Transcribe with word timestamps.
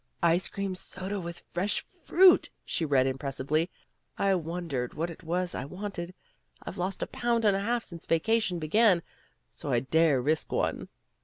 "Ice 0.23 0.47
cream 0.47 0.73
soda 0.73 1.19
with 1.19 1.43
fresh 1.51 1.85
fruit," 2.03 2.49
she 2.65 2.85
read 2.85 3.05
impressively. 3.05 3.69
"I 4.17 4.33
wondered 4.33 4.95
what 4.95 5.11
it 5.11 5.21
was 5.21 5.53
I 5.53 5.63
wanted. 5.63 6.11
I've 6.63 6.79
lost 6.79 7.03
a 7.03 7.05
pound 7.05 7.45
and 7.45 7.55
a 7.55 7.59
half 7.59 7.83
since 7.83 8.07
vacation 8.07 8.57
began, 8.57 9.03
so 9.51 9.71
I 9.71 9.81
dare 9.81 10.15
to 10.15 10.21
risk 10.21 10.51
one." 10.51 10.87